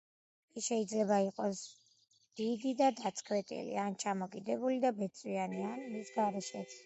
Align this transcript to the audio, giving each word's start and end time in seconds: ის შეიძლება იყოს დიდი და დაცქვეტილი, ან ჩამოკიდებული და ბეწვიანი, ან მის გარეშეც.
ის 0.59 0.67
შეიძლება 0.67 1.19
იყოს 1.25 1.59
დიდი 2.39 2.71
და 2.79 2.87
დაცქვეტილი, 3.01 3.77
ან 3.83 3.99
ჩამოკიდებული 4.05 4.81
და 4.87 4.93
ბეწვიანი, 5.03 5.61
ან 5.73 5.85
მის 5.97 6.13
გარეშეც. 6.17 6.75